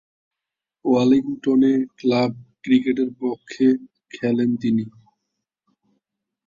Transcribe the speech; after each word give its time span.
ওয়েলিংটনে 0.85 1.73
club 1.97 2.31
ক্রিকেটের 2.63 3.09
পক্ষে 3.21 3.67
খেলেন 4.11 4.49
তিনি। 4.61 4.85